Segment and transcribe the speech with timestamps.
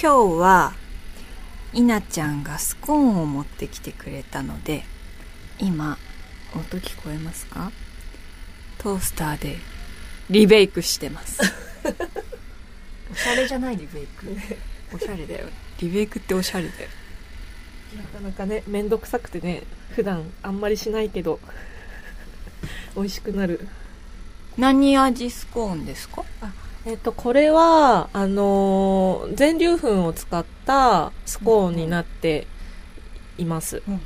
[0.00, 0.74] 今日は
[1.72, 4.84] 稲ちゃんがスコーンを持ってきてくれたので
[5.58, 5.98] 今
[6.54, 7.72] 音聞こえますか？
[8.78, 9.56] トースターで
[10.30, 11.40] リベイクしてます。
[13.10, 14.36] おしゃれじゃないリベイク？
[14.94, 15.48] おしゃれだよ。
[15.80, 16.88] リベイクっておしゃれだよ。
[17.96, 19.64] なかなかね面倒くさくてね
[19.96, 21.40] 普段あんまりしないけど
[22.94, 23.66] 美味しくなる。
[24.56, 26.24] 何味スコーンですか？
[26.86, 32.46] えっとこれはあのー全粒粉を使ったスコーンになって
[33.36, 34.00] います、うんうん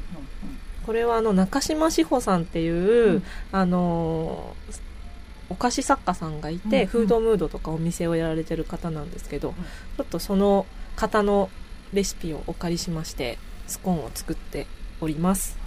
[0.85, 3.23] これはあの中島志保さんっていう、うん。
[3.53, 4.81] あのー
[5.49, 6.87] お菓子作家さんがいて、うんうん。
[6.87, 9.55] フードムードとかお店をやられてる方なんですけど、ん。
[9.55, 11.51] ちょっとその方の
[11.93, 14.67] レシピをお借りしましてスコーンを作って
[15.01, 15.59] おります。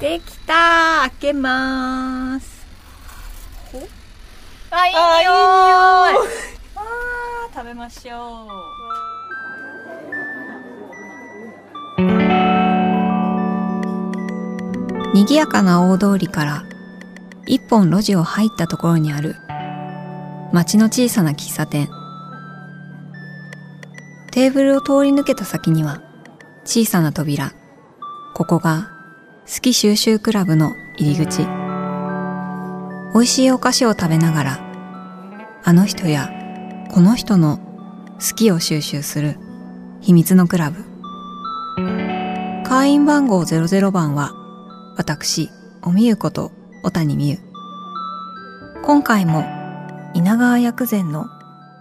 [0.00, 2.61] できた開けます
[4.74, 6.28] あいい匂い。
[6.76, 6.80] あ
[7.54, 8.72] 食べましょう。
[15.14, 16.64] 賑やかな大通りから
[17.46, 19.36] 一本路地を入ったところにある
[20.52, 21.90] 町の小さな喫茶店。
[24.30, 26.00] テーブルを通り抜けた先には
[26.64, 27.52] 小さな扉。
[28.34, 28.88] ここが
[29.46, 31.46] 好き収集クラブの入り口
[33.14, 36.30] 美味しいお菓子を食べながらあの人や
[36.90, 37.58] この人の
[38.14, 39.38] 好きを収集する
[40.00, 40.84] 秘密のクラブ。
[42.64, 44.32] 会員番号00番は
[44.96, 45.50] 私
[45.82, 46.52] おみゆこと
[46.82, 47.38] 小谷美優。
[48.82, 49.44] 今回も
[50.14, 51.26] 稲川薬膳の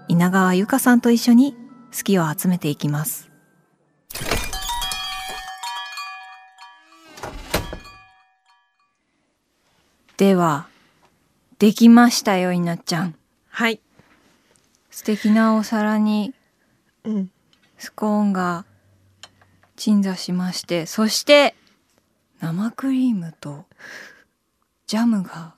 [0.07, 1.53] 稲川由香さんと一緒に
[1.95, 3.29] 好きを集めていきます。
[10.17, 10.67] では
[11.61, 13.15] できましたよ稲ちゃん。
[13.47, 13.79] はい、
[14.89, 16.33] 素敵なお皿に
[17.03, 17.31] うん、
[17.77, 18.65] スコーンが
[19.75, 21.53] 鎮座しましてそして
[22.39, 23.65] 生クリームと
[24.87, 25.53] ジャムが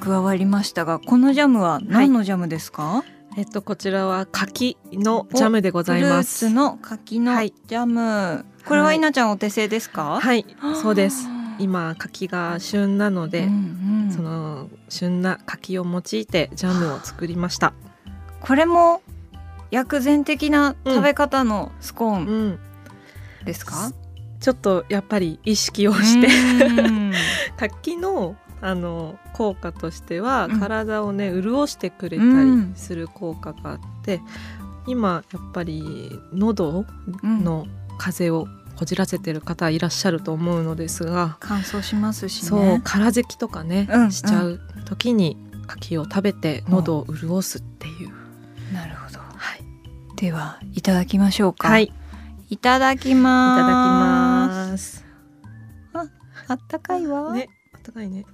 [0.00, 3.04] 加わりましたがこのジャムは何のジャムですか、
[3.36, 6.46] えっとこちらは柿のジャムでございます。
[6.46, 7.54] フルーツの柿のはい。
[7.68, 10.44] ジャム、これは稲ちゃんお手製ですか、はい。
[10.82, 14.10] そうです今柿が旬なので、うんうん。
[14.10, 17.72] その旬な柿を用いてジャムを作りました。
[18.40, 19.02] これも
[19.70, 22.58] 薬膳的な食べ方のスコーンうん、
[23.44, 23.92] ですか、
[24.40, 26.28] ちょっとやっぱり意識をして。
[26.66, 27.12] うん。
[27.58, 30.60] 柿のあの効果としては、うん。
[30.60, 34.20] 体をね潤してくれたうんりする効果があって、
[34.86, 36.84] 今やっぱり喉
[37.22, 37.66] うんの
[37.98, 42.48] 風邪をこじらせてる方いらっしゃると思うのですが、乾燥しますしね。
[42.48, 45.36] そう空咳とかね、うんしちゃう時に
[45.66, 48.12] 柿を食べて喉を潤すっていう、
[48.72, 49.18] なるほど。
[49.18, 49.24] は
[49.56, 51.68] い、ではいただきましょうか。
[51.68, 55.04] はい、いいただきただきます。
[55.92, 56.14] ます。
[56.46, 58.24] あったかいわ、ね、あったかいね。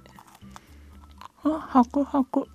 [1.43, 2.47] あハクハク。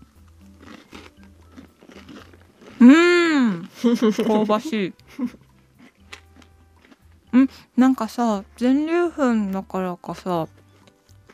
[2.80, 3.68] うーん。
[4.26, 4.86] 香ばしい。
[4.88, 4.94] う
[7.42, 7.48] ん？
[7.76, 10.48] なんかさ全粒粉だからかさ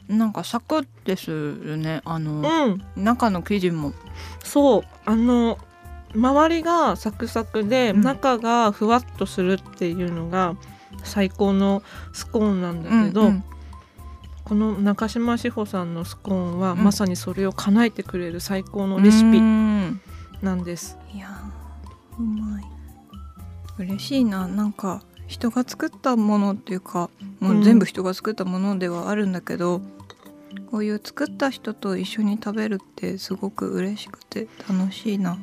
[0.08, 2.02] なんかサクッてするね。
[2.04, 3.92] あの、うん、中の生地も。
[4.42, 5.58] そう、あの
[6.14, 8.00] 周りがサクサクで、うん。
[8.02, 10.56] 中がふわっとするっていうのが
[11.04, 13.44] 最高のスコーンなんだけど、うんうん。
[14.44, 16.84] この中島志保さんのスコーンは、うん。
[16.84, 20.00] まさにそれを叶えてくれる最高のレシピうん。
[20.42, 20.98] なんです。
[21.14, 22.64] いやーうまい。
[23.78, 24.48] 嬉しいな。
[24.48, 25.00] なんか
[25.32, 27.10] 人が作ったものっていうか
[27.40, 29.80] もう全部人が作ったものではあるんだけど、
[30.70, 35.38] こういう作った人と一緒に食べるってすごく嬉しくて楽しいな。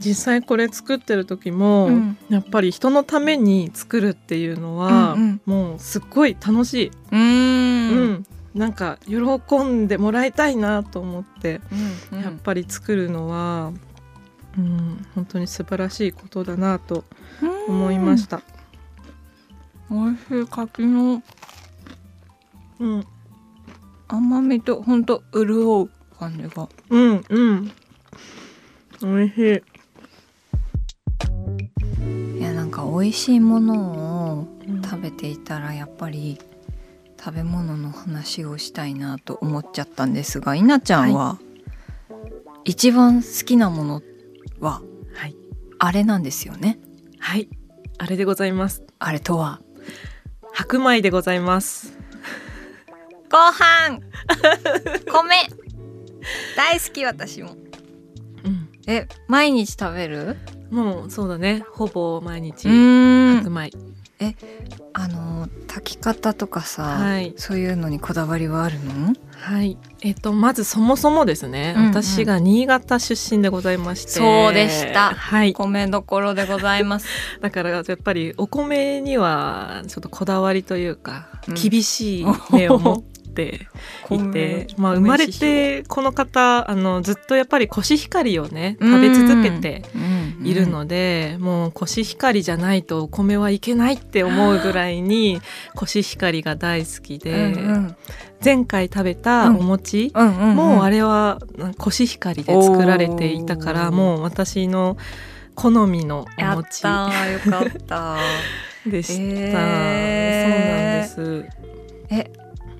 [0.00, 2.18] 実際これ作ってる時も、うん。
[2.28, 5.40] やっぱり人のために作るっていうのは、うんうん。
[5.46, 6.86] もうすっごい楽しい。
[6.88, 7.96] うーん。
[7.96, 8.26] うん。
[8.54, 9.16] なんか喜
[9.62, 11.60] んでもらいたいなと思って、
[12.12, 13.72] うんやっぱり作るのは、
[14.56, 17.04] うん、本当に素晴らしいことだなと
[17.68, 18.42] 思いました。
[19.90, 21.22] 美味しい柿の
[22.80, 23.06] うん、
[24.08, 26.68] 甘みとほんと潤う感じが。
[26.90, 27.72] うん、うん。
[29.00, 29.62] 美味し
[32.36, 32.38] い。
[32.38, 36.38] いやなんか美味しいものをうん食べていたらやっぱり
[37.18, 41.38] 食べ物の話をしたいなと思っちゃったんですが稲ちゃんは、
[42.64, 44.02] 一番好きなもの
[44.60, 44.82] は
[45.14, 45.36] はい、
[45.78, 46.78] あれなんですよね
[47.18, 47.48] はい、
[47.98, 48.82] あれでございます。
[48.98, 49.60] あれとは
[50.54, 51.98] 白米でございます。
[53.28, 53.98] ご飯。
[55.06, 55.48] 米。
[56.56, 57.56] 大好き私も。
[58.44, 60.36] うん、え毎日食べる？
[60.70, 61.64] もうそうだね。
[61.72, 63.38] ほぼ毎日ん。
[63.38, 63.72] 白米。
[64.92, 67.34] あの炊き方とかさ、はい。
[67.36, 69.12] そういうのにこだわりはあるの？
[69.36, 69.76] はい。
[70.02, 71.88] えっとまずそもそもですね、うんうん。
[71.90, 74.12] 私が新潟出身でございまして。
[74.12, 75.14] そうでした。
[75.14, 75.52] はい。
[75.52, 77.06] 米どころでございます。
[77.40, 81.54] だからやっぱりお米にはちょっとこだわりというか、うん。
[81.54, 83.14] 厳しい目を持って
[84.10, 89.82] いて、 まあ、生まれてこの方あのずっとやっぱりコシヒカリをね食べ続けて
[90.42, 95.40] いるので、もうコシヒカリじゃないとお米はいけないって思うぐらいに
[95.74, 97.96] コシヒカリが大好きで、うんうん
[98.44, 100.56] 前回食べたお餅、うんうんうん。
[100.56, 101.40] もうあれは
[101.78, 104.96] コシヒカリで作られていたからもう私の
[105.54, 108.16] 好みのお餅たーよかった。
[108.86, 111.14] でした、えー。
[111.14, 111.64] そうなんです。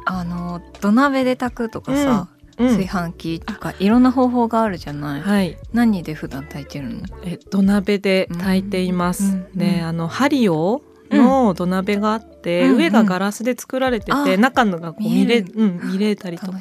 [0.07, 2.29] あの土鍋で炊くとかさ、
[2.59, 2.69] うん。
[2.69, 5.57] 炊飯器とかいろんな方法があるじゃない、はい。
[5.73, 7.01] 何で普段炊いてるの？
[7.25, 16.61] え土鍋で炊いています、うんでうんあのハリオの土鍋があって、うん上がガラスで作られてて、あ中のがこう見れうん、見れたりとか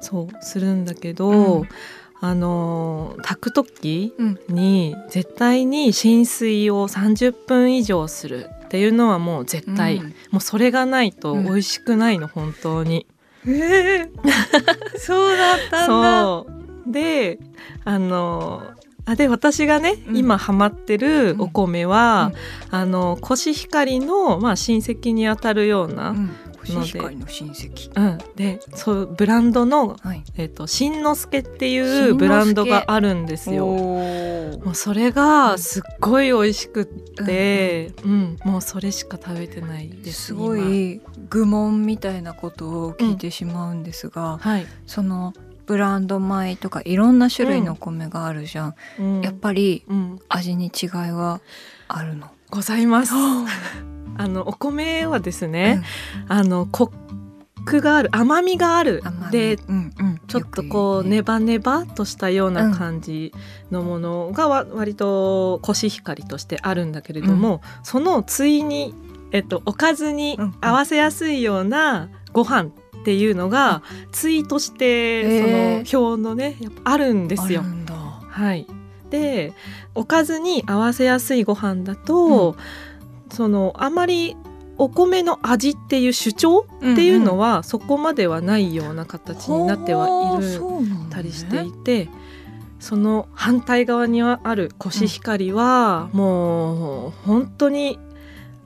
[0.00, 0.44] そう。
[0.44, 1.68] するんだけど、うん。
[2.20, 4.38] あの炊く時うん。
[4.48, 10.14] に絶対に浸水を30分以上するっていうのはもう絶対、うん。
[10.30, 13.06] もうそれがないと美味しくないの、本当に。
[13.46, 14.08] え
[14.98, 16.22] そうだったんだ。
[16.22, 16.46] そ
[16.86, 16.92] う。
[16.92, 17.38] で
[17.84, 18.62] あの
[19.06, 20.16] あで私がね、うん。
[20.16, 22.32] 今ハマってるお米は、
[22.72, 22.78] うん。
[22.78, 28.34] あのコシヒカリの、まあ、親戚にあたるような、ううんんコシヒカリの親戚。
[28.34, 30.22] でそうブランドの、はい。
[30.36, 33.66] えっとしんのすけっていうブランドがあるんですよ。
[33.66, 38.38] おもうそれがすっごい美味しくって、うん。
[38.44, 45.34] もうそれしか食べてないですすご今い愚問みたいなことを聞いてしまうんですが、はい、その
[45.66, 49.20] ブランド米とかいろんな種類の米があるじゃん、うん。
[49.22, 51.40] やっぱりうん、味に違いは
[51.88, 52.30] あるの？
[52.50, 53.14] ございます。
[54.16, 55.82] あのお米はですね、
[56.28, 56.92] あのコ
[57.64, 59.02] クがある甘みがある。
[59.30, 60.20] でうんうん。
[60.26, 63.32] ちょっとこうよく言ネバネバっとしたような感じ
[63.70, 68.94] のものがわ割とコシヒカリとしてあるんだけれども、その対に、
[69.32, 70.54] えっと、おかずにうんうん。
[70.60, 72.70] 合わせやすいようなご飯っ
[73.04, 75.86] ていうのが対としてへー。
[75.86, 77.62] その表のねあるんですよ。
[78.28, 78.66] はい、
[79.10, 79.52] で
[79.94, 82.56] おかずに合わせやすいご飯だと、
[83.30, 84.36] そのあまり
[84.76, 90.60] お米の味っていう主張っていうのは、そこまではないような形になってはいる
[91.10, 92.08] たりしていて、
[92.80, 98.00] その反対側にあるコシヒカリは、もう本当に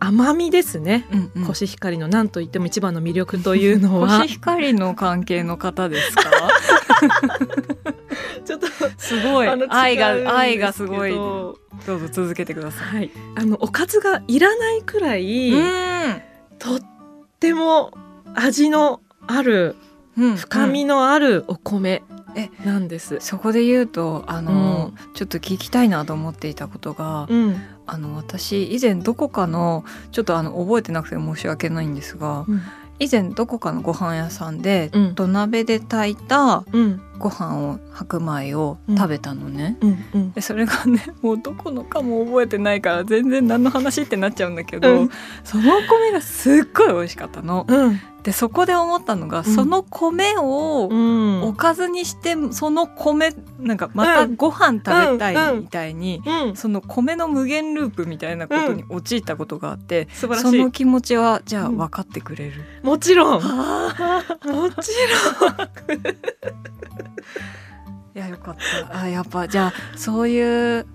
[0.00, 1.06] 甘みですね。
[1.12, 1.46] うんうん。
[1.46, 6.30] コシヒカリの何と言っても一番の魅力というのコはシヒカリの関係の方ですか？
[8.44, 8.66] ちょっと
[8.96, 9.48] すごい。
[9.68, 11.12] 愛が愛がすごい。
[11.12, 11.56] ど
[11.86, 12.96] うぞ続けてください。
[12.96, 15.52] はい、あのおかずがいらないくらい、
[16.58, 16.80] とっ
[17.40, 17.92] ても
[18.34, 19.76] 味のある
[20.16, 22.02] うん深みのあるお米
[22.34, 23.18] えなんです。
[23.20, 27.60] そこで言うとあの、ちょっと聞きたいなと思っていたことが、うん
[27.90, 32.44] あの私以前どこかのちょっとあの覚えてなくて申し訳ないんですが
[33.00, 35.14] 以前どこかのご飯屋さんで、うん。
[35.14, 37.00] 土鍋で炊いたうん。
[37.19, 40.32] ご飯を白米を食べたのね、うんうん。
[40.32, 45.10] でそれがねもうどこのかも覚えてないから全然何の話ってなっちゃうんだけど、うん。
[45.44, 47.67] そのお米がすっごい美味しかったの。
[48.29, 51.43] うんでそこで思ったのが、その米をうん。
[51.44, 56.56] おかずにしてその米なんかまたご飯食べたいみたいに、うん。
[56.56, 61.79] その米の無限ループみたいなことに陥ったことがあって、その気持ちはじゃあうん。
[61.79, 63.43] 分かってくれる、もちろん。
[63.43, 64.25] もあ
[64.82, 64.91] ち
[68.15, 68.56] いやよかっ
[68.91, 69.01] た。
[69.01, 70.87] あやっぱじゃあそういう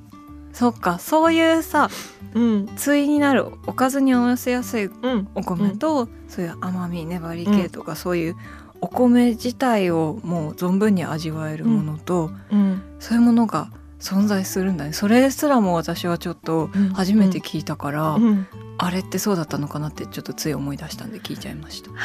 [0.53, 1.89] そっかそういうさ
[2.33, 2.69] うん。
[2.83, 5.27] 対になるおかずに合わせやすいうん。
[5.35, 8.35] お米と、そういう甘み粘り系とか、そういう
[8.81, 12.81] お米自体をもう存分に味わえるものと、うん。
[12.99, 13.69] そういうものが
[13.99, 14.93] 存在するんだね。
[14.93, 16.89] それすらも私はちょっとうん。
[16.89, 18.47] 初めて聞いたから、うん。
[18.77, 21.91] あれってそうだったのかなってちょっとつい思い出したんで聞いちゃいました。
[21.91, 21.99] はい。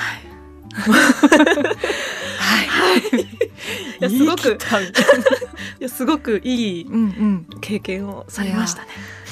[3.16, 3.26] い
[4.00, 4.80] やすごく言
[5.80, 7.60] いやすごくいいうんうん。
[7.60, 8.88] 経験をされましたね。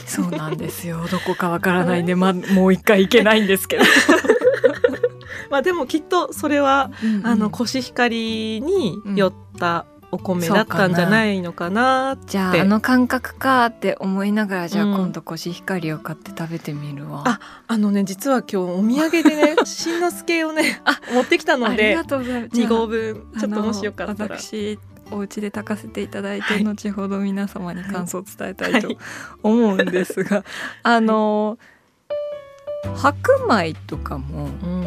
[0.06, 1.06] そうなんですよ。
[1.10, 3.84] どこかわからないんで、まもう一回いけないんですけど。
[5.50, 12.24] まあでもきっとそれはうんうんあのコシヒカリによったお米だったんじゃないのかなって。
[12.32, 17.22] じゃああの感覚かって思いながらじゃあうん今度コシヒカリを買って食べてみるわ。
[17.26, 20.80] ああのね実は今日お土産でねしんのすけをね
[21.12, 22.60] 持ってきたのありでがとうございます。
[22.60, 24.36] 2合分ちょっともしよかったら。
[24.38, 24.78] 私
[25.10, 28.98] お家で炊かせていただいて、はい後ほど皆様に感想を伝えたいとはい
[29.42, 30.44] 思うんですが、
[30.82, 31.58] あの
[32.96, 34.86] 白米とかもうん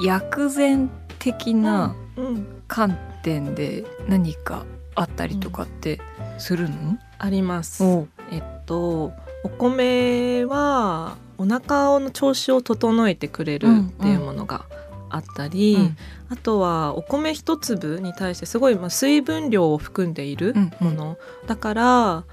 [0.00, 6.00] 薬膳的なうん観点で何かあったりとかって
[6.38, 6.98] するの？
[7.18, 7.84] あります。
[8.30, 9.12] えっと
[9.44, 14.64] お米はお腹の調子を整えてくれるっていうものが
[15.10, 15.96] あったり、うん。
[16.30, 22.24] あとはお米一粒に対してすごいまあ水分量を含んでいるうんもの、だから、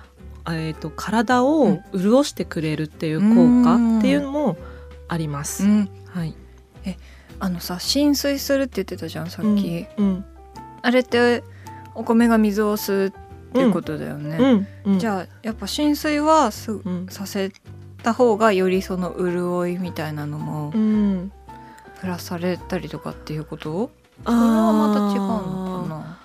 [0.47, 1.83] えー、と体うをん。
[1.93, 4.57] 潤してくれるっていう効果っていうのも
[5.07, 5.63] あります。
[5.63, 6.35] うん、はい、
[7.39, 10.25] あのさ浸水するって言ってたじゃんさっき、うん
[10.85, 11.43] あれって
[11.95, 13.11] お米が水を吸うっ
[13.53, 14.67] ていうことだよね、
[14.99, 17.07] じゃあやっぱ浸水はすうん。
[17.09, 17.51] させ
[18.03, 21.31] た方がよりその潤いみたいなのもうん、
[21.99, 23.89] プラスされたりとかっていうこと？
[24.25, 26.19] それはまた違うのかな？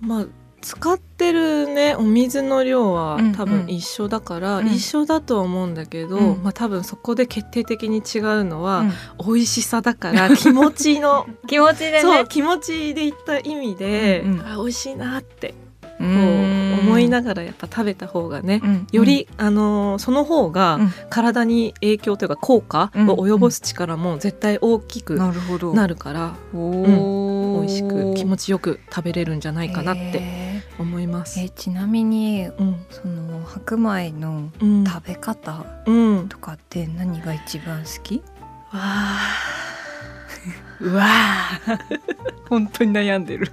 [0.00, 0.26] まあ
[0.62, 4.66] 使ってるねお水の量はうん多分一緒だから、うん。
[4.68, 6.42] 一緒だとは思うんだけど、うん。
[6.42, 8.92] まあ多分そこで決定的に違うのは、うん。
[9.26, 12.00] 美味しさだから 気持ちの 気持ちでね。
[12.00, 14.40] そう気持ちでいった意味で、うんうん。
[14.40, 15.54] あ美味しいなってこ
[15.98, 20.92] こう思いながらやっぱ食べた方がね、より、あのーその方がうん。
[21.10, 25.74] 体に影響というか効果を及ぼす力も絶対大きくなるほど。
[25.74, 30.18] なるから、お美味しく気持ちちよく食べれるんじゃないかなって。
[30.20, 31.38] え思います。
[31.38, 32.86] ーちなみにうん。
[32.90, 34.84] その白米のうん。
[34.84, 38.18] 食べ方うん、とかって何が一番好き？
[38.18, 38.22] わ
[38.72, 39.18] あ
[40.80, 41.60] う わあ
[42.48, 43.52] 本当に悩んでる。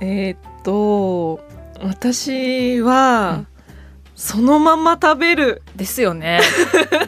[0.00, 1.40] えーっと
[1.82, 3.46] 私は、うん。
[4.14, 5.62] そのまま食べる。
[5.76, 6.40] ですよね。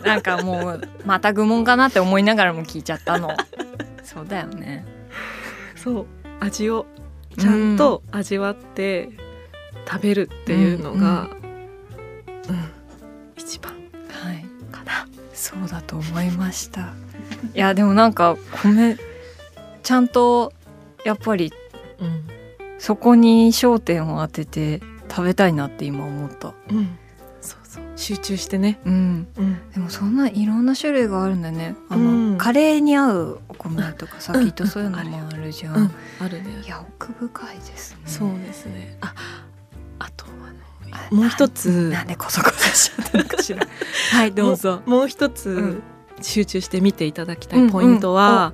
[0.05, 3.31] なんかもうまた愚問かなって思いながらも聞いちゃったの。
[4.05, 4.85] そうだよね。
[5.75, 6.07] そう
[6.41, 6.87] 味を
[7.39, 9.11] ちゃんと味わって
[9.91, 11.29] 食べるっていうのが、
[12.49, 12.69] うん
[13.37, 13.73] 一番。
[13.73, 14.45] はい。
[14.73, 15.07] かな。
[15.33, 16.93] そうだと思いました。
[17.55, 18.97] いやでもなんか米
[19.83, 20.53] ちゃんと
[21.05, 21.53] やっぱり
[22.01, 22.25] うん。
[22.79, 26.55] そこに焦点を当てて食べたいなって今思った。
[26.71, 26.99] うん、
[27.41, 27.85] そうそう。
[27.97, 28.79] 集中してね。
[28.85, 29.27] うん。
[29.37, 29.71] うん。
[29.73, 31.75] でもそんないろんな種類があるんだね。
[31.89, 32.39] あの、うん。
[32.39, 36.63] カレーに合うお米とかさ、うんきっとそういうのもあるじゃん、うん、あるね。
[36.65, 37.99] いや奥深いですね。
[38.07, 38.97] そうですね。
[39.01, 39.15] あ、
[39.99, 40.29] あとあ
[40.91, 41.91] あのもう一つ。
[41.91, 43.67] ななんでこそこそしちゃったのかしら。
[44.13, 44.83] はいどうぞ。
[44.87, 45.83] もう一つ、うん。
[46.21, 48.53] 集中して見ていただきたいポイントは、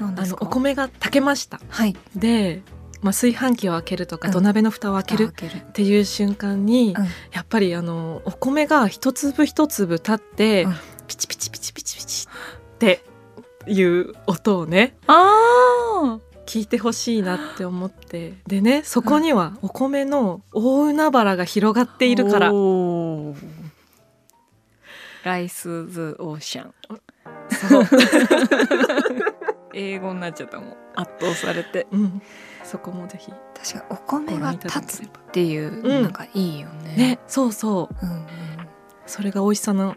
[0.00, 0.38] 何ですか？
[0.40, 1.60] あのお米が炊けました。
[1.68, 1.96] はい。
[2.16, 2.62] で、
[3.02, 4.32] まあ、炊飯器を開けるとか、うん。
[4.32, 5.32] 土鍋の蓋を開ける。
[5.32, 7.04] っていう瞬間に、うん。
[7.32, 10.74] やっぱりあのお米が一粒一粒立って、うん。
[11.06, 13.04] ピチピチピチピチピチって
[13.66, 18.34] いう音をねあ聞いてほしいなって思って。
[18.46, 22.52] でねそこにはお米の大海原が広がっているから。
[25.24, 26.74] ライスズオーシャン。
[29.72, 30.76] 英語になっちゃったもん。
[30.94, 31.86] 圧倒されて。
[31.90, 32.22] うん、
[32.62, 33.32] そこもぜひ。
[33.54, 36.02] 確かにお米が立つっていう、うん。
[36.02, 36.94] なんかいいよね。
[36.96, 37.96] ねそうそう。
[38.06, 38.26] うんうん。
[39.06, 39.96] それが美味しさの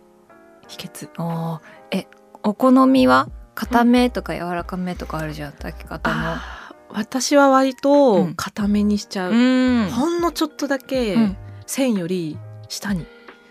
[0.70, 1.10] 秘訣。
[1.18, 1.98] あー。
[1.98, 2.08] え
[2.44, 3.28] お好みは？
[3.58, 6.34] 固めとか柔らかめとかあるじゃん炊き方の。
[6.34, 8.34] あー私は割うとん。
[8.36, 9.90] 固めにしちゃう、うん。
[9.90, 11.38] ほんのちょっとだけうん。
[11.66, 12.38] 線より
[12.70, 13.06] 下に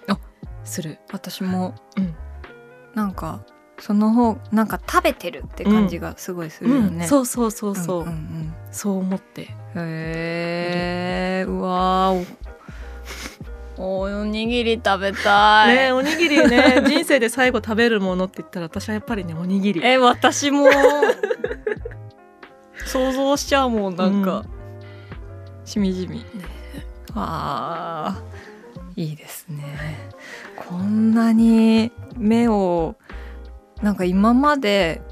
[0.09, 0.17] あ。
[0.65, 2.15] する、私もうん。
[2.95, 3.45] なんか
[3.79, 7.09] その方なんか食べてるって感じがすごいするよね、うん。
[7.09, 9.55] そうそうそうそう、んんそう思って。
[9.75, 12.27] うんへえうわー
[13.79, 19.81] おおにぎり食べたい、ねおにぎりね 人生で最後食べるものって言ったら私はやっぱりねおにぎり。
[19.85, 20.69] え私も。
[22.87, 25.67] 想像しちゃうもんなんか、うん。
[25.67, 26.25] しみじみ。
[27.15, 30.11] あーいいですね。
[30.57, 32.97] こんなに目を
[33.83, 35.03] なんか今まで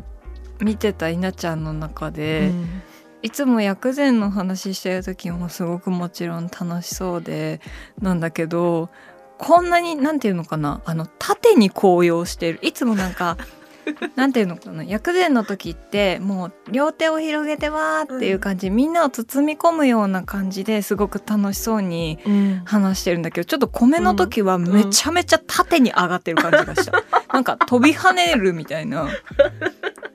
[0.60, 2.82] 見てた稲ちゃんの中で、うん
[3.24, 7.62] いつも薬膳の話してる時もすごくもちろん楽しそうで
[7.98, 8.90] なんだけど
[9.38, 12.58] こんなに何て言うのかなあの縦に紅葉してる。
[12.60, 13.38] いつもなんか
[14.16, 22.62] なんていうのかな薬膳の時ってもう両手を広げてわーっていう感じ、みんなを包み込むような感じですごく楽しそうにうん。
[22.64, 29.08] 話してるんだけどちょっと米の時はめちゃめちゃ縦に上がってる感じがした、 なんか飛び跳ねるみたいな。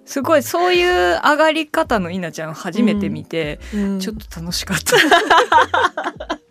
[0.05, 3.99] すごいそういう上がり方の稲ちゃんを初めて見て、うん。
[3.99, 4.95] ちょっと楽しかった。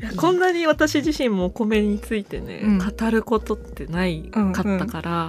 [0.16, 2.78] こんなに私自身もお米についてね、うん。
[2.78, 5.24] 語ることってないかったから、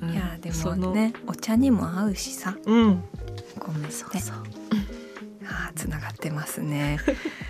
[0.00, 2.56] うんいやでそのもねお茶にも合うしさ。
[2.66, 3.04] うん。
[3.58, 3.88] ごめんね。
[3.90, 4.36] そうそう。
[5.46, 6.98] あーつながってますね。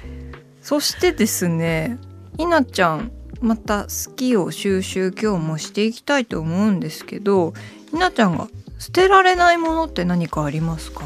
[0.60, 1.98] そしてですね
[2.36, 7.54] ひなちゃんまた好きを収集今日もしていきたいと思うんですけど
[7.90, 11.04] ひなちゃんが捨てられないものって何かありますか？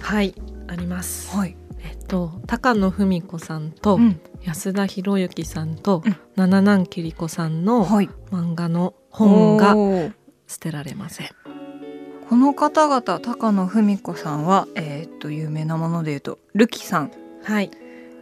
[0.00, 0.34] はい
[0.66, 1.36] あります。
[1.36, 1.56] はい、
[1.88, 4.20] えっと高野文子さんとうん。
[4.42, 6.16] 安田博之さんとうん。
[6.36, 9.74] 七南桐子さんのはい、漫画の本が
[10.46, 11.28] 捨てられません。
[12.28, 17.12] この方々高野文子さんはえーっと有名なもので言うとルキさん。
[17.44, 17.70] はい。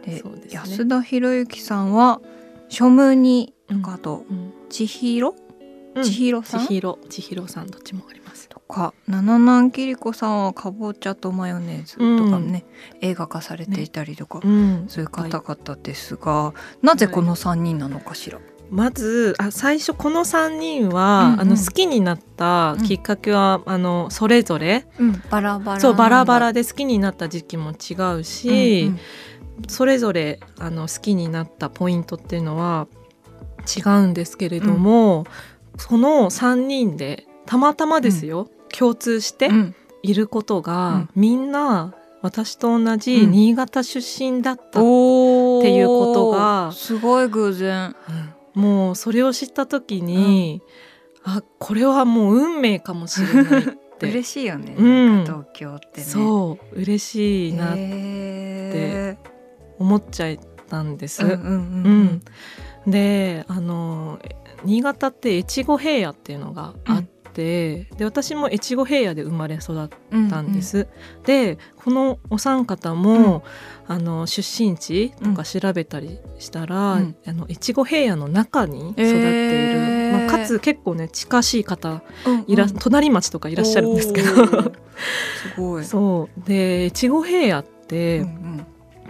[0.05, 0.23] でね。
[0.51, 2.21] 安田博之さんは
[2.69, 4.53] 書務にうんあとうん。
[4.69, 5.33] 千尋？
[5.95, 6.03] うん。
[6.03, 6.67] 千尋さん？
[6.67, 8.24] 千尋千尋さんどっちもあります。
[8.24, 8.24] と
[8.67, 12.65] か七南桐子さんはかぼちゃとマヨネーズとかね、
[13.01, 14.85] 映画化されていたりとか、うん。
[14.87, 18.39] そういう方々ですが、なぜこの3人なのかしら、
[18.71, 21.41] まずあ最初この3人は、うんうん。
[21.41, 24.85] あの好きになったきっかけは、あのそれぞれ。
[25.29, 28.91] バラバラそうバラバラでで好きになった時期も違うし、
[29.67, 32.87] それぞれあの好きになったポイントっていうのは
[33.77, 35.25] 違うんですけれども、
[35.77, 39.75] その3人でたまたまですよ、共通してうん。
[40.03, 41.09] いることが、うん。
[41.15, 43.31] みんな私と同じうん。
[43.31, 47.95] 新潟出身だった、っていうことがすごい偶然。
[48.53, 50.61] もうそれを知った時に、
[51.23, 53.77] あこれはもう運命かもしれないって。
[54.01, 54.83] 嬉しいよね、う
[55.21, 55.23] ん。
[55.23, 56.03] 東京ってね。
[56.03, 56.75] そう。
[56.75, 59.17] 嬉しいなってへ
[59.79, 60.37] 思っちゃっ
[60.69, 61.23] たんです。
[61.23, 62.03] ーうんうんううん。
[62.87, 64.19] ん、であの
[64.63, 67.03] 新潟って越後平野っていうのがあっ
[67.35, 70.87] て、で私も越後平野で生まれ育っうんたんです。
[71.25, 73.43] でこのお三方も、
[73.87, 77.15] あの出身地とか調べたりしたら、うん。
[77.27, 84.47] あの越後平野の中に育っている、へーまあ、かつ結構ね近しい方うんいら、うん隣町とかいらっしゃるんですけど。
[84.47, 84.73] す
[85.57, 85.83] ごい。
[85.85, 86.47] そう。
[86.47, 88.65] で越後平野って、うんうん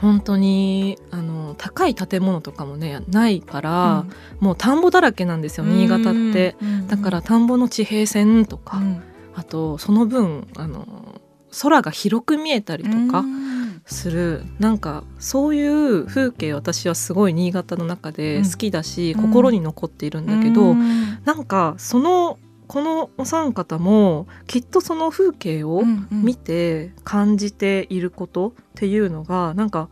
[0.06, 4.06] 本当にあの高い建物とかもねないから、
[4.40, 6.56] もう田んぼだらけなんですよ新潟って。
[6.62, 6.88] うん。
[6.88, 9.02] だから田んぼの地平線とか、うん。
[9.34, 11.20] あとその分あの
[11.60, 13.82] 空が広く見えたりとかうん。
[13.88, 21.20] する、なんかそういう風景私はすごい新潟の中で好きだし、うん心に残っているんだけど、うん。
[21.26, 22.38] なんかその
[22.68, 26.24] このお三方もきっとその風景をうんうん。
[26.24, 29.90] 見て感じていることっていうのがなんか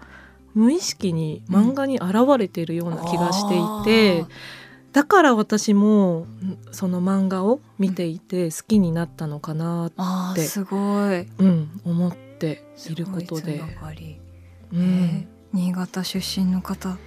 [0.53, 4.25] 無意識に漫画に現れているような気がしていて、
[4.91, 11.27] だから私もんその漫画を見ていて好きになったのかな、ってすごい。
[11.39, 13.61] うん、思っていることで。
[14.71, 16.97] うえん新潟出身の方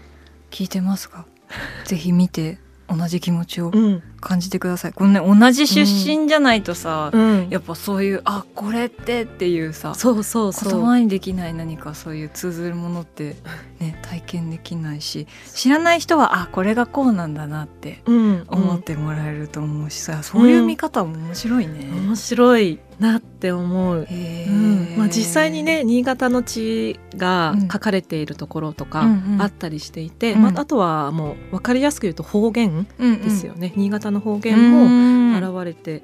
[0.51, 1.27] 聞いてますか？
[1.87, 3.71] ぜひ見て同じ気持ちを。
[3.73, 4.93] うん感じてください。
[4.93, 7.49] このね同じ出身じゃないとさ、うん。
[7.49, 10.83] やっぱそういうあこれってっていうさそうそう言そう。
[10.83, 13.37] 葉にできない何かそういう通ずるものって
[13.79, 21.89] ね体験できないし知らない人はあこれがこうなんだなってうん思ってもらえると思うしさ、そういう見方も面白いね。
[21.93, 24.07] 面白いなって思う。
[24.09, 24.99] へうーん。
[24.99, 27.69] まあ、実際にね新潟の地がうん。
[27.69, 30.43] 書かれているところとかうんうんあったりしていて、うん。
[30.43, 33.23] まあ、あとはもう分かりやすく言うと方言うんうん。
[33.23, 36.03] ですよね、新潟の方言もも現れて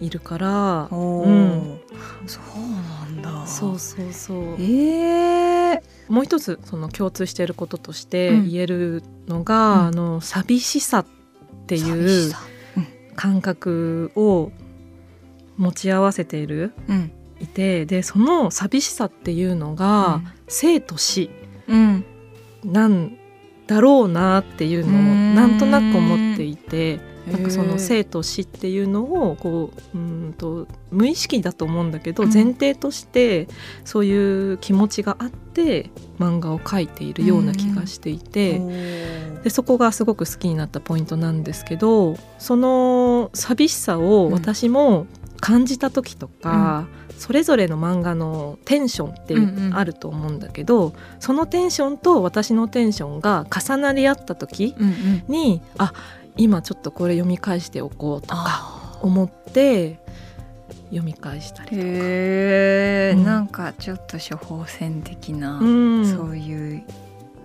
[0.00, 1.26] いるから、おー。
[1.26, 1.80] うん。
[2.26, 3.46] そうなんだ。
[3.46, 4.56] そうそうそう。
[4.60, 8.48] ええもう一つその共通していることとしてうん。
[8.48, 9.86] 言えるのが、うん。
[9.86, 11.06] あの寂しさっ
[11.66, 12.32] て寂いう
[13.14, 14.50] 感覚を
[15.56, 17.12] 持ち合わせているうん。
[17.40, 21.30] いてでその寂しさっていうのが、生と死
[21.68, 22.04] うん。
[22.64, 23.16] なん
[23.66, 32.32] だろうなっていうのをうんなんとなく思っていてなんかその生と死っていうのをこううんと無意識だと思うんだけど、うん。
[32.32, 33.48] 前提として
[33.84, 38.60] そういう気持ちがあって漫画を描いているような気がしていて。
[39.42, 45.08] でそこがすごく好きになったポイントなんですけどその寂しさを私も
[45.40, 46.86] 感じた時とか、
[47.18, 49.34] それぞれの漫画のテンションって
[49.74, 55.24] あると思うんだけど、そのテンションと私のテンションが重なり合った時うんうん。
[55.26, 55.92] にあ
[56.36, 60.00] 今ちょっとこれ読み返しておこうとかあ思って
[60.86, 61.82] 読み返したりとか。
[61.82, 63.24] うん。
[63.24, 65.64] なんかちょっと処方箋的な、う
[66.00, 66.06] ん。
[66.06, 66.84] そういう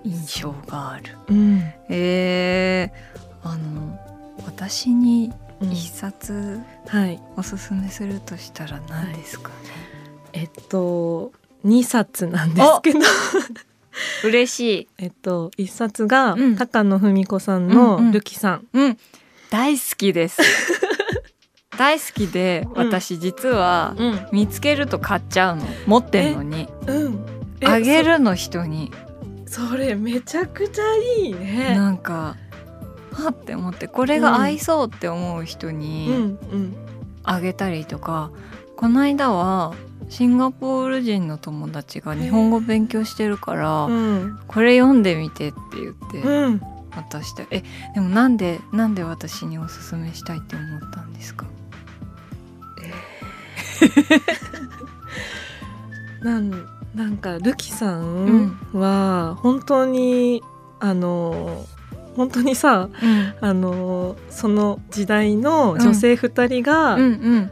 [0.03, 1.17] 印象がある。
[1.27, 1.61] うん。
[1.89, 3.99] えー、あの
[4.45, 5.71] 私にうん。
[5.71, 7.21] 一冊はい。
[7.35, 9.55] おすすめするとしたら何ですかね？
[10.33, 11.31] えっと
[11.65, 12.99] 2冊なんですけど
[14.23, 14.87] 嬉しい。
[14.97, 16.55] えっと一冊が、うん。
[16.55, 18.05] 高野文子さんうんうん。
[18.05, 18.97] のルキさん、うん、
[19.49, 20.41] 大好きです。
[21.77, 24.27] 大好きで私実はうん。
[24.31, 25.63] 見つけると買っちゃうの。
[25.85, 26.67] 持ってんのに。
[26.87, 27.25] うん。
[27.61, 28.91] えあげるの人に。
[29.45, 30.83] そそれめちゃくちゃ
[31.19, 31.73] いいね。
[31.75, 32.35] なんか
[33.13, 36.13] はって思ってこれが合いそうって思う人うんにう
[36.57, 36.75] ん。
[37.23, 38.31] あげたりとか、
[38.77, 39.73] この間は
[40.09, 44.39] シンガポール人の友達が日本語勉強してるから、うん。
[44.47, 46.61] これ読んでみてって言ってうん。
[46.95, 51.45] 渡してえでもなんでなんで私におすすめしたいって思ったんですか？
[56.23, 56.49] なん
[56.95, 60.41] なんかルキさんは本当に、
[60.79, 61.65] あの
[62.15, 63.33] 本当にさうん。
[63.41, 67.51] あのその時代の女性2人が、うんうん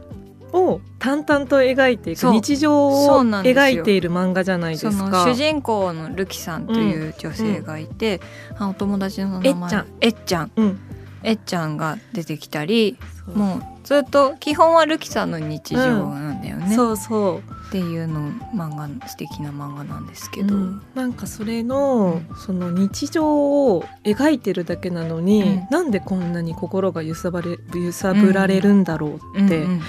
[0.56, 5.24] を淡々と描いていく日常を描いている漫画じゃないですか。
[5.24, 8.20] 主人公のルキさんという女性がいて、
[8.58, 9.70] あお友達の名前。
[9.70, 9.86] えっちゃん。
[10.00, 10.50] えっちゃん。
[10.56, 10.78] うん、
[11.22, 12.96] えっちゃんが出てきたり
[13.34, 15.78] もうずっと基本はルキさんの日常
[16.10, 20.82] なんだよね、そうそっていうの漫画素敵な漫画なんですうけど、うん。
[20.94, 25.66] なんかそれの、その日常を描いてるだけなのに、うん。
[25.70, 29.80] なんでこんなに心が揺さばれ揺さぶられるんだろうってうんうん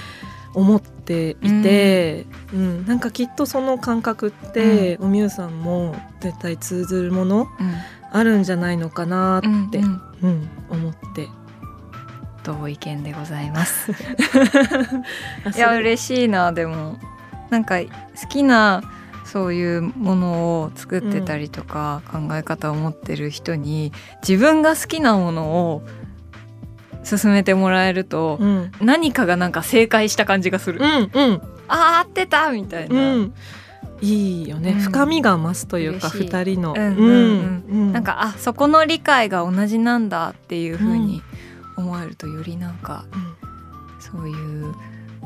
[0.54, 2.86] 思っていて、うん。
[2.86, 7.48] なんかきっとその感覚って、おみゆさんも絶対通ずるもの
[8.10, 10.30] あるんじゃないのかなって、うんうん。
[10.30, 11.28] うん思って。
[12.44, 13.92] 同意見でございます。
[15.44, 16.52] あいや嬉しいな。
[16.52, 16.96] でも
[17.50, 17.88] なんか好
[18.28, 18.82] きな
[19.24, 20.32] そういうもの
[20.62, 23.92] を作ってたりとか、考え方を持ってる人に
[24.26, 25.82] 自分が好きなものを
[27.08, 28.72] 勧めてもらえると、うん。
[28.80, 31.42] 何かがなんか正解した感じがする、うんうん。
[31.68, 33.34] あー合ってたみたいな、うん、
[34.00, 34.78] いいよね、うん。
[34.80, 37.92] 深みが増すというか二人の、うんうんうん。
[37.92, 41.22] なん、かあそこの理解が同じなんだっていう風に
[41.76, 43.34] 思えるとよりなんかうん。
[44.00, 44.74] そういう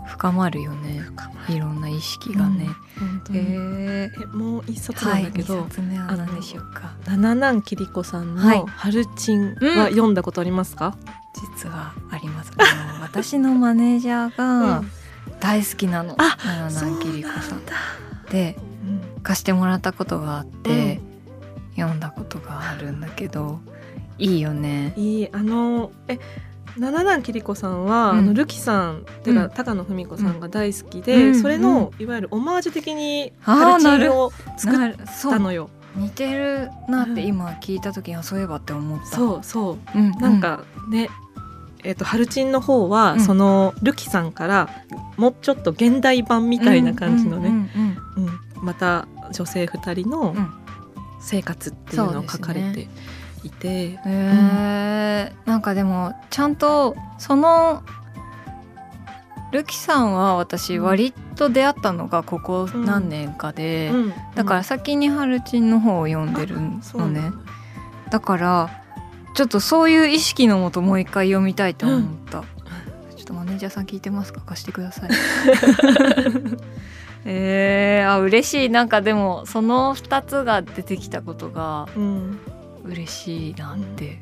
[0.07, 1.01] 深まるよね。
[1.49, 2.67] いろんな意識がね、
[2.99, 3.39] 本当に。
[3.39, 6.95] ええもう一冊ー、はいなんだけど、2冊目は何でしょうか。
[7.07, 8.59] 七南きりこさんはい。
[8.59, 10.97] の「春チン」うんは読んだことありますか、
[11.35, 12.53] 実はあります。
[12.57, 14.83] あの 私のマネージャーが
[15.41, 16.37] 大好きなの、あ
[16.71, 17.65] 七南きりこさん。
[17.65, 17.73] だ、
[18.31, 19.23] でうん。
[19.23, 21.01] 貸してもらったことがあって、
[21.77, 23.61] 読んだことがあるんだけど
[24.19, 24.93] いいよね。
[24.97, 26.19] いいあのえ
[26.79, 28.19] 七南きりこさんは、うん。
[28.19, 29.51] あのルキさんてか、うん。
[29.51, 31.43] 高野文子さんが大好きで、うん。
[31.43, 34.97] それの、いわゆるオマージュ的にあーハルチンを作っ
[35.31, 35.69] たのよ。
[35.97, 37.15] 似てるなっうん。
[37.15, 39.07] て今聞いた時にはそういえばって思った。
[39.07, 39.99] そうそう。
[39.99, 41.09] うん、なんかね、
[41.85, 43.21] えっとハルチンの方は、うん。
[43.21, 44.69] そのルキさんから
[45.17, 47.55] もうちょっと現代版みたいな感じのね、うん
[48.17, 50.53] うんうんまた女性2人のうん。
[51.25, 52.89] 生活っていうのを書かれて
[53.45, 55.49] いて、うんへー。
[55.49, 57.85] なんかでもちゃんとその
[59.53, 64.13] ルキさんは私うん割と出会ったのがここ何年かで、うん。
[64.35, 66.79] だから先にハルチンの方を読んでるのね。
[66.83, 67.33] そうなんだ。
[68.11, 68.71] だから
[69.35, 72.43] ちょっとそういう意識のもともう一回読みたいと思った、
[73.17, 74.41] ちょっとマネージャーさん聞いてますか？
[74.41, 75.11] 貸してください。
[77.25, 78.71] えー、あ嬉しい。
[78.71, 82.41] なんかでもその2つが出てきたことがうん。
[82.85, 84.19] 嬉しいなって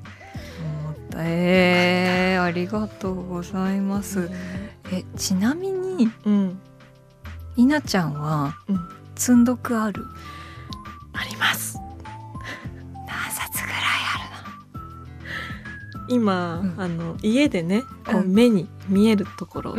[0.84, 4.30] 思った、えー、ありがとうございます
[4.92, 6.58] えちなみにうん。
[7.56, 8.80] 稲ちゃんはうん。
[9.14, 10.04] 積んどくある？
[11.12, 11.78] あります。
[13.06, 13.80] 何冊ぐらい
[16.08, 16.74] 今、うん。
[16.78, 18.32] あの家でねこううん。
[18.32, 19.74] 目に見えるところ、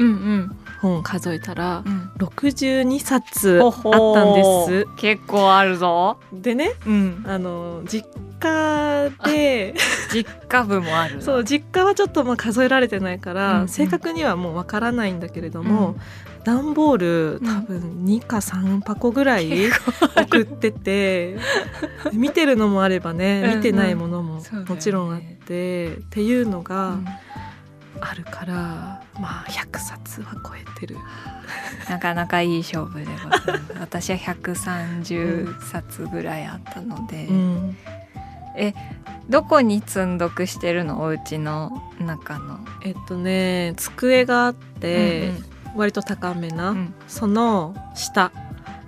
[0.82, 2.12] 本を数えたらうん。
[2.18, 4.88] 62冊あほったんほです。
[4.98, 6.18] 結構あるぞ。
[6.34, 7.24] でねうん。
[7.28, 8.08] あの実
[8.40, 9.76] 家で
[10.12, 13.68] 実家部もある そう実家はちょっとまあ数えられてないから、うんうん。
[13.68, 15.96] 正確にはもうわからないんだけれども、
[16.44, 17.46] 段ボールうん。
[17.46, 19.70] 多分2か3箱ぐらい
[20.16, 21.38] 送ってて
[22.14, 23.58] 見てるのもあればね、うんうん。
[23.58, 27.06] 見てないものももちろんあって、っていうのうがん
[28.02, 28.54] あるから、
[29.20, 30.98] まあ100冊は超えてる。
[31.90, 33.74] なかなかいい勝負でございます。
[33.80, 37.78] 私は130冊ぐらいあったので、うん。
[39.30, 41.02] どこに積んどくしてるの？
[41.02, 45.32] お家の中の、えっとね机があって、
[45.76, 46.78] 割と高めな、うん。
[46.78, 48.32] うんその下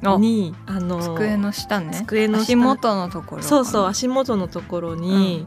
[0.05, 1.93] あにあの机の下ね。
[1.93, 5.45] 机の下足元のところそうそう足元のところに、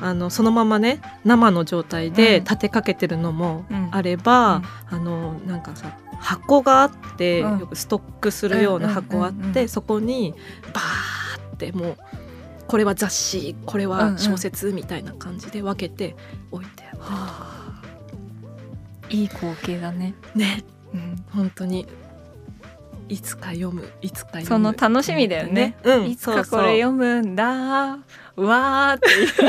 [0.00, 2.44] あのそのままね生の状態でうん。
[2.44, 3.88] 立てかけてるのもうん。
[3.90, 7.58] あれば、あのなんかさ箱があって、うん。
[7.60, 9.50] よくストックするような箱あって、うんうん。
[9.50, 10.34] うんうんそこに
[10.72, 11.96] バーってもう
[12.66, 16.14] これは雑誌これうんうんは小説みたいな感じで分けて
[16.50, 17.82] 置いてある、はあ。
[19.10, 20.14] いい光景だね。
[20.34, 20.64] ね。
[20.92, 21.24] うん。
[21.30, 21.86] 本当に。
[23.08, 25.76] いつか読むいつかその楽しみだよね。
[25.82, 26.06] うん。
[26.08, 27.98] いつかこれ読むんだ
[28.38, 29.00] うわーっ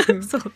[0.06, 0.22] ていう。
[0.26, 0.52] そう。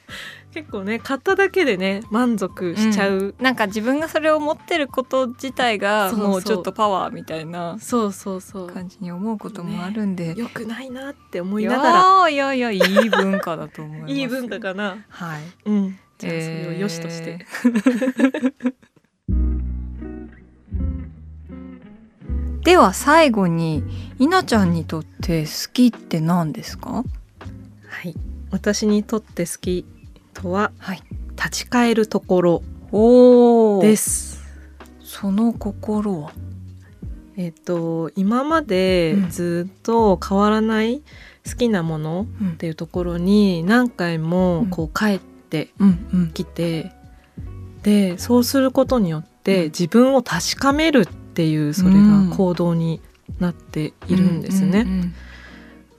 [0.52, 8.70] 結構ね買っただけでね満足しちゃう、なんか自分がそれを持ってること自体がもうちょっとパワーみたいなそうそうそう。
[8.70, 11.82] 感じに思うこともあるんで、よくないなって思いいなが
[12.22, 12.28] ら。
[12.28, 14.14] いやいやいい文化だと思います。
[14.14, 14.98] いい文化かな。
[15.08, 15.42] はい。
[15.64, 15.98] うん。
[16.18, 17.40] じゃあそれを良しとして、
[22.62, 23.82] では最後に
[24.20, 26.90] 稲ちゃんにとって好きって何ですか？
[26.90, 27.06] はい
[28.54, 29.84] 私にとって好き
[30.32, 31.02] とははい。
[31.36, 32.62] 立ち返るところ
[32.92, 34.36] おです。
[34.36, 34.44] す
[35.00, 36.32] その心は？
[37.36, 39.30] えっと今までうん。
[39.30, 41.02] ずっと変わらない
[41.44, 42.50] 好きなものうん。
[42.50, 46.30] っていうところに何回もこう帰ってうんうん。
[46.30, 46.92] きて、
[47.82, 49.64] でそうすることによってうん。
[49.64, 53.00] 自分を確かめるっていうそれが行動に
[53.40, 54.82] なっているんですね。
[54.82, 55.14] うんうん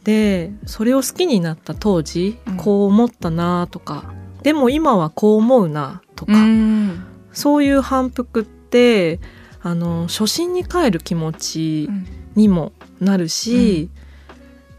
[0.06, 2.58] でそれを好きになった当時、うん。
[2.58, 4.14] こう思ったなとか
[4.44, 7.04] でも今はこう思うなとか、うん。
[7.34, 9.20] そういう反復って
[9.62, 11.90] あの初心に帰る気持ち
[12.36, 13.90] にもなるし、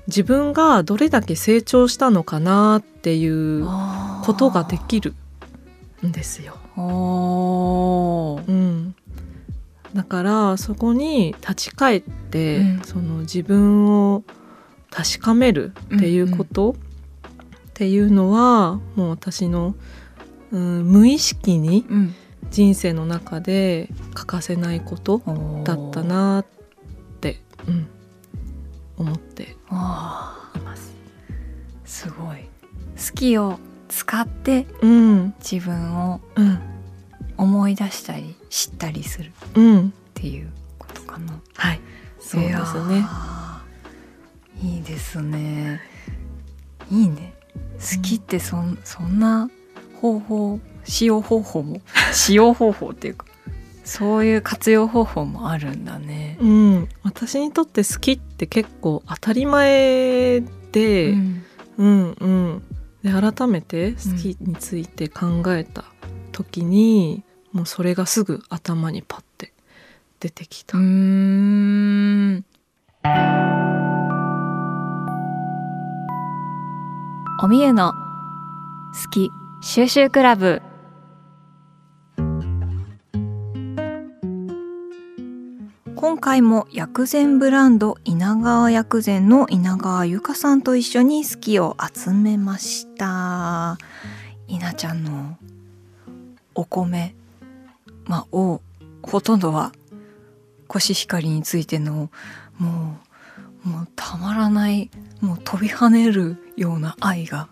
[0.07, 3.67] 自分がどれだけ成長したのかなっていう
[4.25, 5.15] ことができる
[6.07, 6.57] んですよ。
[6.77, 6.81] う
[8.53, 8.95] ん、
[9.93, 12.81] だからそこに立ち返って、うん。
[12.85, 14.23] その自分を
[14.97, 16.75] 確かめるっていうこと、っ
[17.75, 19.75] ていうのはもう私の、
[20.51, 22.15] うん、無意識にうん。
[22.51, 25.21] 人生の中で欠かせないこと
[25.65, 26.47] だったなっ
[27.21, 27.89] て、うん、
[28.97, 29.57] 思って。
[29.69, 30.95] あいます。
[31.85, 32.39] ーすごい。
[32.97, 36.61] 好きを使ってうん、自分をうん、
[37.37, 41.39] 思い出したり知ったりするっうん、ていうことかな。
[41.57, 41.81] はい、
[42.21, 43.05] そうですね。
[44.63, 45.81] いいいですね。
[46.91, 47.35] いいね。
[47.75, 49.51] 好きってそんそんな
[50.01, 51.81] 方法使用方法も
[52.13, 53.27] 使用方法っていうか
[53.85, 56.39] そういう活用方法もあるんだね。
[56.41, 60.43] うん、私にとって好きって結構当たり前
[60.73, 61.43] で、うん。
[61.79, 62.63] うんうん、
[63.03, 65.85] で改めて好きについて考えた
[66.33, 69.53] 時に、もうそれがすぐ頭にパッて
[70.21, 70.79] 出てきた。
[77.39, 80.63] おみゆの好き収集クラブ。
[85.95, 93.77] 今回も薬膳ブランド稲川薬膳の稲川由香さんと一緒に好きを集めました。
[94.49, 95.37] 稲ちゃんの
[96.55, 97.15] お米
[98.07, 98.63] まあを
[99.03, 99.73] ほとんどは
[100.69, 102.09] コシヒカリについての
[102.57, 102.99] も
[103.67, 104.91] うもうたまらない
[105.21, 107.49] もう飛び跳ねるような愛が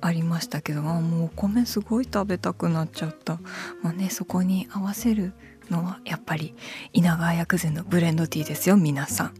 [0.00, 3.38] ありましたけどあもうお米すごい食べたくなっちゃった、
[3.82, 5.32] まあね、そこに合わせる
[5.70, 6.54] のはやっぱり
[6.92, 9.34] 稲川薬膳のブレンドティーですよ皆さん。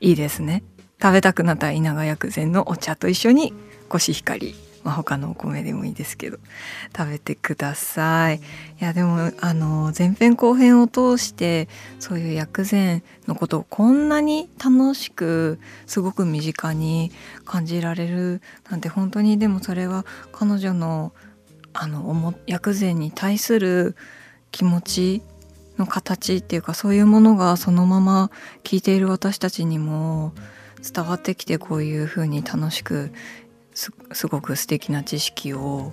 [0.00, 0.62] いいですね。
[1.02, 3.52] 食べたくなった稲川薬膳のお茶と一緒に
[3.88, 6.38] コシヒカリ、まあ、他のお米でもいいですけど
[6.96, 8.36] 食べてください。
[8.36, 8.40] い
[8.78, 17.12] やでもあの前編後編を通してそういう薬膳のことをこんなに楽しくすごく身近に
[17.44, 18.40] 感じられる
[18.70, 21.12] なんて本当にでもそれは彼女の
[21.72, 23.94] あの薬膳に対する
[24.50, 25.22] 気持ち
[25.78, 28.30] の形っていうかそういうものがそのまま
[28.64, 30.32] 聞いている私たちにも
[30.82, 33.12] 伝わってきてこういうふうに楽しく
[34.12, 35.92] すごく素敵な知識を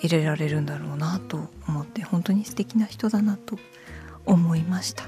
[0.00, 3.58] 入れられるんだろうなと思って本当に素敵な人だなと
[4.24, 5.04] 思いました。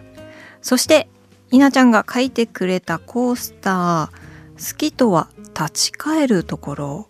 [0.61, 1.09] そして
[1.51, 4.11] 稲ちゃんが書いてくれたコースター
[4.73, 7.09] 「好きとは立ち返るところ」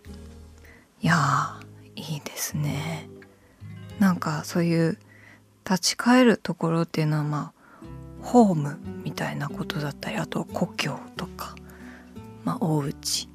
[1.03, 1.61] いや
[1.97, 3.09] いいですね。
[3.99, 4.99] なんかそういう
[5.65, 7.53] 立ち返るところっていうのはまあ
[8.23, 11.55] ホームみたいなことだったりあと故郷とか、
[12.45, 13.29] まあ、お家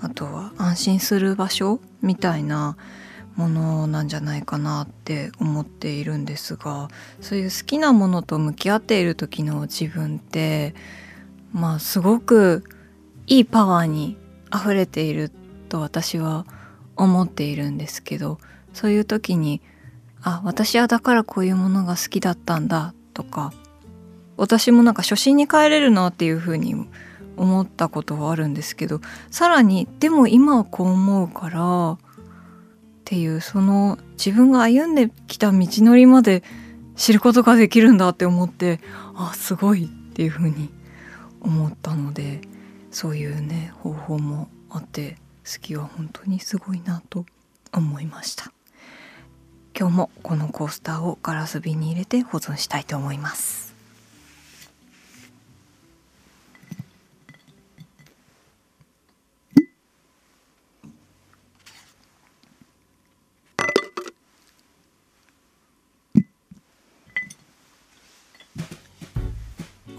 [0.00, 2.76] あとは安心する場所みたいな
[3.36, 6.88] ものなんじゃないかなって思っているんですが
[7.20, 10.74] そういう好きなものと向き合っている時の自分って
[11.52, 12.64] まあすごく
[13.26, 14.16] いいパワーに
[14.54, 15.30] 溢れている
[15.68, 16.46] と私は
[16.96, 18.38] 思っているんですけど
[18.72, 19.60] そういう時に
[20.22, 23.52] あ私はだからこういうものが好きだったんだとか
[24.36, 26.74] 私もなんか初心に帰れるなっていうふうに
[27.36, 31.98] 思ったことはあるんですけどさらにでも今はこう思うからっ
[33.04, 36.42] ていうその自分が歩んできた道のりまで
[36.96, 38.80] 知ることができるんだって思って
[39.14, 40.70] あすごいっていうふうに
[41.40, 42.40] 思ったので
[42.90, 47.26] そういうね方法もあって好きは本当にすごいなと
[47.72, 48.52] 思いました。
[49.78, 53.65] 今日もこのコースターをガラス瓶に入れて保存したいと思います。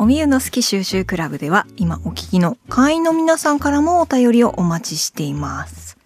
[0.08, 5.98] みゆの好き収集クラブでは今お聞きの会員の皆さんからもお便りをお待ちしています。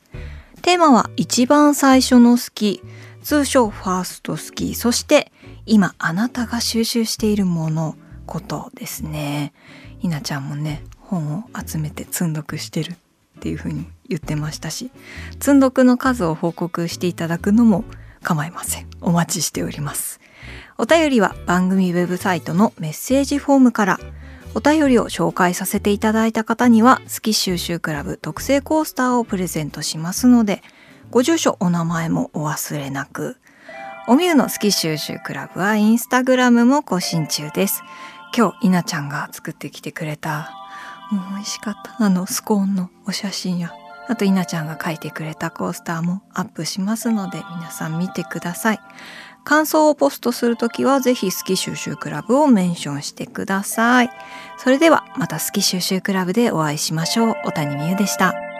[0.63, 2.81] テーマは一番最初の好き
[3.21, 5.31] 通称ファースト好きそして
[5.67, 9.53] 今あなたが収集しているものことですね。
[9.99, 12.95] ひなちゃんもね本を集めて積んどくしてるっ
[13.41, 14.89] ていう風に言ってましたし
[15.33, 17.83] 積んどくの数を報告していただくのも
[18.23, 18.87] 構いません。
[18.99, 20.20] お待ちしております。
[20.77, 23.99] お便りは番組ウェブサイトのメッセージフォームから。
[24.53, 30.61] お便りを紹介させていただいた方には好き収集クラブ特製コースターをプレゼントしますので
[31.09, 33.37] ご住所お名前もお忘れなく。
[34.07, 37.83] おみゆの好き収集クラブはインスタグラムも更新中です。
[38.35, 40.51] 今日稲ちゃんが作ってきてくれた
[41.11, 43.73] もう美味しかったあのスコーンのお写真や
[44.07, 48.79] あと稲ちゃんが書いてくれたコースターもアップしますので皆さん見てください。
[49.43, 54.09] 感想をポストするときはぜひ好き収集クラブをメンションしてください。
[54.57, 57.35] それではまた好き収集クラブでお会いしましょう。
[57.45, 58.50] 小谷美優でした。